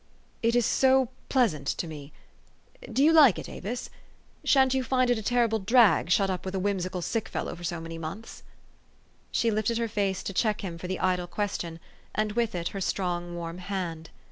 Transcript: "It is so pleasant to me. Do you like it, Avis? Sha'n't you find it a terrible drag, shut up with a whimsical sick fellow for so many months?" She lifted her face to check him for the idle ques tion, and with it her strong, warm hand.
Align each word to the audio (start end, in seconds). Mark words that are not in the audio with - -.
"It 0.41 0.55
is 0.55 0.65
so 0.65 1.09
pleasant 1.29 1.67
to 1.67 1.85
me. 1.85 2.11
Do 2.91 3.03
you 3.03 3.13
like 3.13 3.37
it, 3.37 3.47
Avis? 3.47 3.91
Sha'n't 4.43 4.73
you 4.73 4.83
find 4.83 5.11
it 5.11 5.19
a 5.19 5.21
terrible 5.21 5.59
drag, 5.59 6.09
shut 6.09 6.27
up 6.27 6.43
with 6.43 6.55
a 6.55 6.59
whimsical 6.59 7.03
sick 7.03 7.29
fellow 7.29 7.55
for 7.55 7.63
so 7.63 7.79
many 7.79 7.99
months?" 7.99 8.41
She 9.31 9.51
lifted 9.51 9.77
her 9.77 9.87
face 9.87 10.23
to 10.23 10.33
check 10.33 10.61
him 10.61 10.79
for 10.79 10.87
the 10.87 10.97
idle 10.99 11.27
ques 11.27 11.59
tion, 11.59 11.79
and 12.15 12.31
with 12.31 12.55
it 12.55 12.69
her 12.69 12.81
strong, 12.81 13.35
warm 13.35 13.59
hand. 13.59 14.09